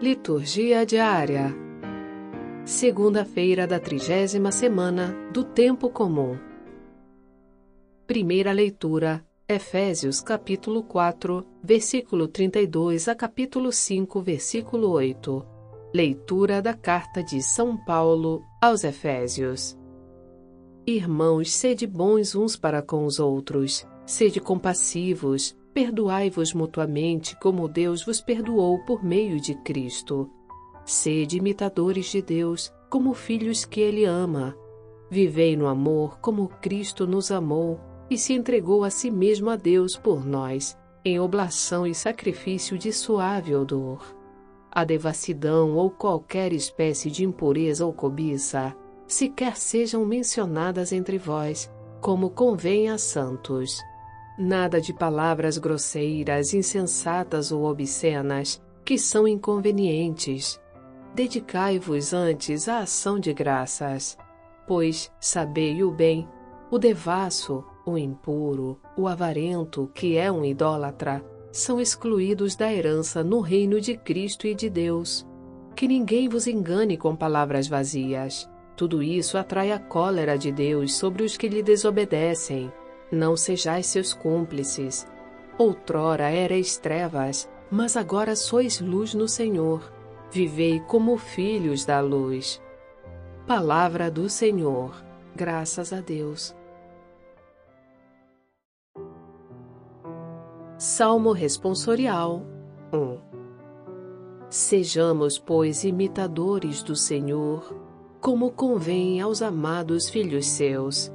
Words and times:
Liturgia 0.00 0.86
diária. 0.86 1.54
Segunda-feira 2.64 3.66
da 3.66 3.78
trigésima 3.78 4.50
semana 4.50 5.14
do 5.30 5.44
Tempo 5.44 5.90
Comum. 5.90 6.38
Primeira 8.06 8.50
leitura, 8.50 9.22
Efésios 9.46 10.22
capítulo 10.22 10.82
4, 10.84 11.46
versículo 11.62 12.28
32 12.28 13.08
a 13.08 13.14
capítulo 13.14 13.70
5, 13.70 14.22
versículo 14.22 14.88
8. 14.88 15.46
Leitura 15.92 16.62
da 16.62 16.72
carta 16.72 17.22
de 17.22 17.42
São 17.42 17.76
Paulo 17.76 18.42
aos 18.58 18.84
Efésios. 18.84 19.78
Irmãos, 20.86 21.52
sede 21.52 21.86
bons 21.86 22.34
uns 22.34 22.56
para 22.56 22.80
com 22.80 23.04
os 23.04 23.20
outros, 23.20 23.86
sede 24.06 24.40
compassivos, 24.40 25.54
Perdoai-vos 25.72 26.52
mutuamente, 26.52 27.36
como 27.40 27.68
Deus 27.68 28.04
vos 28.04 28.20
perdoou 28.20 28.78
por 28.84 29.04
meio 29.04 29.40
de 29.40 29.54
Cristo. 29.54 30.28
Sede 30.84 31.38
imitadores 31.38 32.06
de 32.06 32.20
Deus, 32.20 32.72
como 32.88 33.14
filhos 33.14 33.64
que 33.64 33.80
Ele 33.80 34.04
ama. 34.04 34.56
Vivei 35.08 35.56
no 35.56 35.66
amor 35.66 36.18
como 36.20 36.48
Cristo 36.48 37.06
nos 37.06 37.30
amou 37.30 37.78
e 38.10 38.18
se 38.18 38.32
entregou 38.32 38.82
a 38.82 38.90
si 38.90 39.10
mesmo 39.10 39.48
a 39.50 39.56
Deus 39.56 39.96
por 39.96 40.26
nós, 40.26 40.76
em 41.04 41.20
oblação 41.20 41.86
e 41.86 41.94
sacrifício 41.94 42.76
de 42.76 42.92
suave 42.92 43.54
odor. 43.54 44.16
A 44.72 44.84
devassidão 44.84 45.76
ou 45.76 45.90
qualquer 45.90 46.52
espécie 46.52 47.10
de 47.10 47.24
impureza 47.24 47.86
ou 47.86 47.92
cobiça 47.92 48.76
sequer 49.06 49.56
sejam 49.56 50.04
mencionadas 50.04 50.92
entre 50.92 51.18
vós, 51.18 51.70
como 52.00 52.30
convém 52.30 52.88
a 52.88 52.96
santos. 52.96 53.80
Nada 54.42 54.80
de 54.80 54.94
palavras 54.94 55.58
grosseiras, 55.58 56.54
insensatas 56.54 57.52
ou 57.52 57.64
obscenas, 57.64 58.58
que 58.82 58.96
são 58.96 59.28
inconvenientes. 59.28 60.58
Dedicai-vos 61.14 62.14
antes 62.14 62.66
à 62.66 62.78
ação 62.78 63.20
de 63.20 63.34
graças, 63.34 64.16
pois 64.66 65.12
sabei 65.20 65.84
o 65.84 65.90
bem, 65.90 66.26
o 66.70 66.78
devasso, 66.78 67.62
o 67.84 67.98
impuro, 67.98 68.80
o 68.96 69.06
avarento, 69.06 69.90
que 69.94 70.16
é 70.16 70.32
um 70.32 70.42
idólatra, 70.42 71.22
são 71.52 71.78
excluídos 71.78 72.56
da 72.56 72.72
herança 72.72 73.22
no 73.22 73.40
reino 73.40 73.78
de 73.78 73.94
Cristo 73.94 74.46
e 74.46 74.54
de 74.54 74.70
Deus. 74.70 75.28
Que 75.76 75.86
ninguém 75.86 76.30
vos 76.30 76.46
engane 76.46 76.96
com 76.96 77.14
palavras 77.14 77.68
vazias. 77.68 78.48
Tudo 78.74 79.02
isso 79.02 79.36
atrai 79.36 79.70
a 79.70 79.78
cólera 79.78 80.38
de 80.38 80.50
Deus 80.50 80.94
sobre 80.94 81.24
os 81.24 81.36
que 81.36 81.46
lhe 81.46 81.62
desobedecem. 81.62 82.72
Não 83.10 83.36
sejais 83.36 83.86
seus 83.86 84.12
cúmplices. 84.12 85.06
Outrora 85.58 86.30
erais 86.30 86.76
trevas, 86.76 87.50
mas 87.70 87.96
agora 87.96 88.36
sois 88.36 88.80
luz 88.80 89.14
no 89.14 89.26
Senhor. 89.26 89.92
Vivei 90.30 90.78
como 90.80 91.16
filhos 91.18 91.84
da 91.84 92.00
luz. 92.00 92.62
Palavra 93.46 94.10
do 94.10 94.28
Senhor. 94.28 94.94
Graças 95.34 95.92
a 95.92 96.00
Deus. 96.00 96.54
Salmo 100.78 101.32
Responsorial 101.32 102.42
1 102.92 103.18
Sejamos, 104.48 105.38
pois, 105.38 105.84
imitadores 105.84 106.82
do 106.82 106.96
Senhor, 106.96 107.76
como 108.20 108.50
convém 108.50 109.20
aos 109.20 109.42
amados 109.42 110.08
filhos 110.08 110.46
seus 110.46 111.12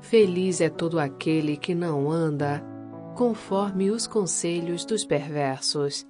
Feliz 0.00 0.60
é 0.60 0.68
todo 0.68 0.98
aquele 0.98 1.56
que 1.56 1.74
não 1.74 2.10
anda 2.10 2.62
conforme 3.14 3.90
os 3.90 4.06
conselhos 4.06 4.84
dos 4.84 5.04
perversos, 5.04 6.06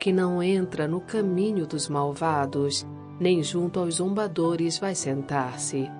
que 0.00 0.12
não 0.12 0.42
entra 0.42 0.88
no 0.88 1.00
caminho 1.00 1.66
dos 1.66 1.88
malvados, 1.88 2.86
nem 3.20 3.42
junto 3.42 3.80
aos 3.80 3.96
zombadores 3.96 4.78
vai 4.78 4.94
sentar-se, 4.94 5.90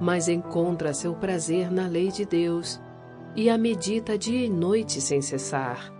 mas 0.00 0.28
encontra 0.28 0.94
seu 0.94 1.14
prazer 1.14 1.70
na 1.70 1.86
lei 1.86 2.10
de 2.10 2.24
Deus 2.24 2.80
e 3.34 3.50
a 3.50 3.58
medita 3.58 4.16
dia 4.16 4.46
e 4.46 4.48
noite 4.48 5.00
sem 5.00 5.20
cessar. 5.20 5.92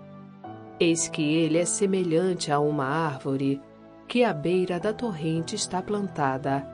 Eis 0.80 1.06
que 1.08 1.22
ele 1.22 1.58
é 1.58 1.64
semelhante 1.64 2.50
a 2.50 2.58
uma 2.58 2.86
árvore 2.86 3.60
que 4.08 4.24
à 4.24 4.32
beira 4.32 4.80
da 4.80 4.92
torrente 4.92 5.54
está 5.54 5.82
plantada. 5.82 6.66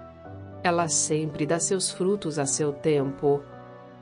Ela 0.63 0.87
sempre 0.87 1.47
dá 1.47 1.59
seus 1.59 1.91
frutos 1.91 2.39
a 2.39 2.47
seu 2.47 2.73
tempo 2.73 3.43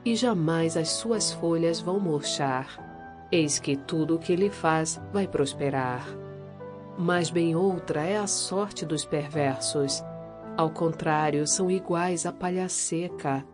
e 0.03 0.15
jamais 0.15 0.75
as 0.75 0.89
suas 0.89 1.31
folhas 1.31 1.79
vão 1.79 1.99
murchar. 1.99 3.27
Eis 3.31 3.59
que 3.59 3.75
tudo 3.75 4.15
o 4.15 4.19
que 4.19 4.33
ele 4.33 4.49
faz 4.49 4.99
vai 5.13 5.27
prosperar. 5.27 6.05
Mas 6.97 7.29
bem 7.29 7.55
outra 7.55 8.03
é 8.03 8.17
a 8.17 8.27
sorte 8.27 8.85
dos 8.85 9.05
perversos. 9.05 10.03
Ao 10.57 10.69
contrário, 10.69 11.47
são 11.47 11.71
iguais 11.71 12.25
à 12.25 12.31
palha 12.31 12.67
seca, 12.67 13.45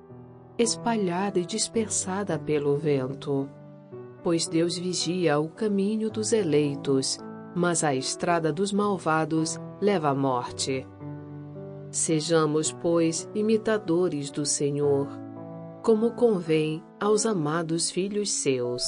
espalhada 0.58 1.40
e 1.40 1.46
dispersada 1.46 2.40
pelo 2.40 2.76
vento. 2.76 3.48
Pois 4.24 4.48
Deus 4.48 4.78
vigia 4.78 5.40
o 5.40 5.48
caminho 5.48 6.10
dos 6.10 6.34
eleitos, 6.34 7.20
mas 7.56 7.84
a 7.84 7.94
estrada 7.94 8.52
dos 8.52 8.74
malvados 8.74 9.60
leva 9.80 10.10
à 10.10 10.16
morte. 10.16 10.88
Sejamos, 11.92 12.72
pois, 12.72 13.30
imitadores 13.36 14.32
do 14.32 14.46
Senhor 14.46 15.27
como 15.88 16.12
convém 16.12 16.84
aos 17.00 17.26
amados 17.26 17.90
filhos 17.90 18.30
seus. 18.30 18.84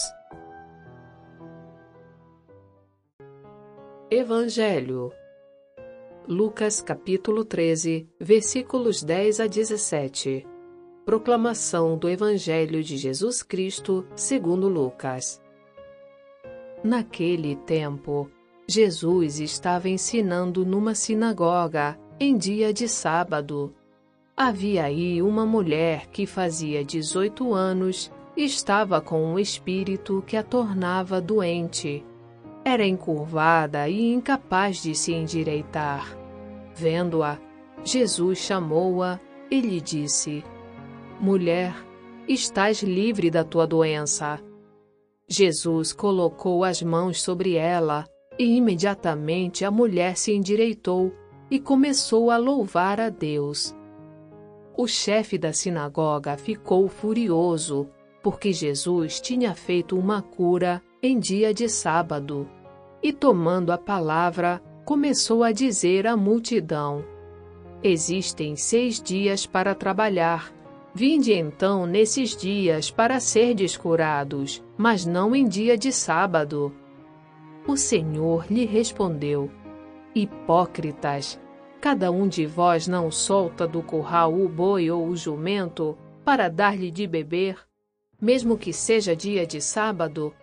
Evangelho 4.11 5.09
Lucas 6.27 6.81
capítulo 6.81 7.45
13, 7.45 8.05
versículos 8.19 9.01
10 9.01 9.39
a 9.39 9.47
17. 9.47 10.45
Proclamação 11.05 11.97
do 11.97 12.09
Evangelho 12.09 12.83
de 12.83 12.97
Jesus 12.97 13.41
Cristo, 13.41 14.05
segundo 14.13 14.67
Lucas. 14.67 15.41
Naquele 16.83 17.55
tempo, 17.55 18.29
Jesus 18.67 19.39
estava 19.39 19.87
ensinando 19.87 20.65
numa 20.65 20.93
sinagoga 20.93 21.97
em 22.19 22.37
dia 22.37 22.73
de 22.73 22.89
sábado 22.89 23.73
Havia 24.41 24.85
aí 24.85 25.21
uma 25.21 25.45
mulher 25.45 26.07
que 26.07 26.25
fazia 26.25 26.81
18 26.81 27.53
anos 27.53 28.09
e 28.37 28.45
estava 28.45 29.01
com 29.01 29.21
um 29.21 29.37
espírito 29.37 30.23
que 30.25 30.37
a 30.37 30.41
tornava 30.41 31.19
doente. 31.19 32.05
Era 32.63 32.87
encurvada 32.87 33.89
e 33.89 34.13
incapaz 34.13 34.81
de 34.81 34.95
se 34.95 35.13
endireitar. 35.13 36.17
Vendo-a, 36.73 37.37
Jesus 37.83 38.37
chamou-a 38.37 39.19
e 39.51 39.59
lhe 39.59 39.81
disse: 39.81 40.41
Mulher, 41.19 41.75
estás 42.25 42.81
livre 42.81 43.29
da 43.29 43.43
tua 43.43 43.67
doença. 43.67 44.39
Jesus 45.27 45.91
colocou 45.91 46.63
as 46.63 46.81
mãos 46.81 47.21
sobre 47.21 47.55
ela 47.55 48.07
e 48.39 48.55
imediatamente 48.55 49.65
a 49.65 49.69
mulher 49.69 50.15
se 50.15 50.31
endireitou 50.31 51.13
e 51.51 51.59
começou 51.59 52.31
a 52.31 52.37
louvar 52.37 53.01
a 53.01 53.09
Deus. 53.09 53.77
O 54.81 54.87
chefe 54.87 55.37
da 55.37 55.51
sinagoga 55.51 56.37
ficou 56.37 56.87
furioso, 56.87 57.89
porque 58.23 58.53
Jesus 58.53 59.19
tinha 59.19 59.53
feito 59.53 59.99
uma 59.99 60.21
cura 60.21 60.81
em 61.03 61.19
dia 61.19 61.53
de 61.53 61.67
sábado. 61.67 62.47
E 63.03 63.11
tomando 63.11 63.73
a 63.73 63.77
palavra, 63.77 64.63
começou 64.85 65.43
a 65.43 65.51
dizer 65.51 66.07
à 66.07 66.15
multidão: 66.15 67.03
Existem 67.83 68.55
seis 68.55 69.01
dias 69.01 69.45
para 69.45 69.75
trabalhar. 69.75 70.49
Vinde 70.95 71.33
então 71.33 71.85
nesses 71.85 72.33
dias 72.33 72.89
para 72.89 73.19
serdes 73.19 73.75
curados, 73.75 74.63
mas 74.77 75.05
não 75.05 75.35
em 75.35 75.45
dia 75.45 75.77
de 75.77 75.91
sábado. 75.91 76.73
O 77.67 77.75
Senhor 77.75 78.45
lhe 78.49 78.65
respondeu: 78.65 79.51
Hipócritas, 80.15 81.37
Cada 81.81 82.11
um 82.11 82.27
de 82.27 82.45
vós 82.45 82.89
não 82.89 83.09
solta 83.09 83.65
do 83.65 83.81
curral 83.81 84.33
o 84.33 84.49
boi 84.49 84.91
ou 84.91 85.07
o 85.07 85.15
jumento 85.15 85.97
para 86.25 86.49
dar-lhe 86.49 86.91
de 86.91 87.07
beber, 87.07 87.57
mesmo 88.21 88.57
que 88.57 88.73
seja 88.73 89.15
dia 89.15 89.47
de 89.47 89.61
sábado? 89.61 90.33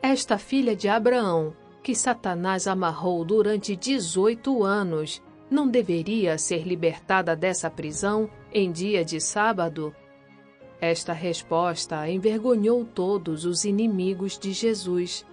Esta 0.00 0.38
filha 0.38 0.74
de 0.74 0.88
Abraão, 0.88 1.54
que 1.82 1.94
Satanás 1.94 2.66
amarrou 2.66 3.22
durante 3.26 3.76
dezoito 3.76 4.64
anos, 4.64 5.22
não 5.50 5.68
deveria 5.68 6.38
ser 6.38 6.66
libertada 6.66 7.36
dessa 7.36 7.70
prisão 7.70 8.30
em 8.50 8.72
dia 8.72 9.04
de 9.04 9.20
sábado? 9.20 9.94
Esta 10.80 11.12
resposta 11.12 12.08
envergonhou 12.08 12.86
todos 12.86 13.44
os 13.44 13.66
inimigos 13.66 14.38
de 14.38 14.52
Jesus, 14.52 15.26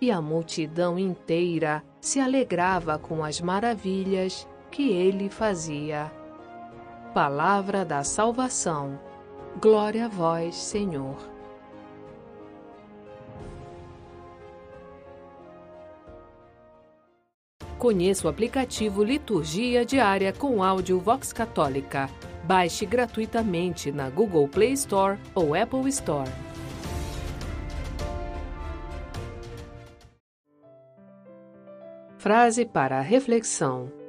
e 0.00 0.10
a 0.10 0.20
multidão 0.20 0.98
inteira 0.98 1.84
se 2.00 2.18
alegrava 2.18 2.98
com 2.98 3.22
as 3.22 3.38
maravilhas 3.38 4.48
que 4.72 4.90
ele 4.90 5.28
fazia. 5.28 6.10
Palavra 7.14 7.84
da 7.84 8.02
salvação. 8.02 8.98
Glória 9.60 10.06
a 10.06 10.08
vós, 10.08 10.56
Senhor. 10.56 11.16
Conheça 17.78 18.26
o 18.26 18.30
aplicativo 18.30 19.04
Liturgia 19.04 19.84
Diária 19.84 20.32
com 20.32 20.62
áudio 20.62 20.98
Vox 20.98 21.32
Católica. 21.32 22.08
Baixe 22.44 22.86
gratuitamente 22.86 23.92
na 23.92 24.08
Google 24.08 24.48
Play 24.48 24.72
Store 24.72 25.18
ou 25.34 25.54
Apple 25.54 25.88
Store. 25.88 26.30
Frase 32.16 32.64
para 32.64 33.00
reflexão: 33.00 34.01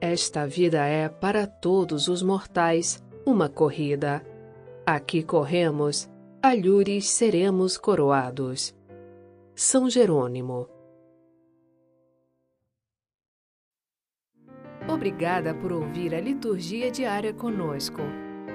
Esta 0.00 0.46
vida 0.46 0.86
é, 0.86 1.10
para 1.10 1.46
todos 1.46 2.08
os 2.08 2.22
mortais, 2.22 3.04
uma 3.26 3.50
corrida. 3.50 4.24
Aqui 4.86 5.22
corremos, 5.22 6.08
alhures 6.42 7.06
seremos 7.10 7.76
coroados. 7.76 8.74
São 9.54 9.90
Jerônimo 9.90 10.66
Obrigada 14.88 15.54
por 15.54 15.70
ouvir 15.70 16.14
a 16.14 16.20
liturgia 16.20 16.90
diária 16.90 17.34
conosco. 17.34 18.00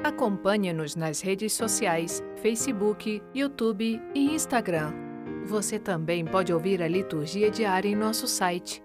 Acompanhe-nos 0.03 0.95
nas 0.95 1.21
redes 1.21 1.53
sociais, 1.53 2.23
Facebook, 2.37 3.21
YouTube 3.35 4.01
e 4.15 4.33
Instagram. 4.33 4.91
Você 5.45 5.77
também 5.77 6.25
pode 6.25 6.51
ouvir 6.51 6.81
a 6.81 6.87
liturgia 6.87 7.51
diária 7.51 7.87
em 7.87 7.95
nosso 7.95 8.27
site 8.27 8.84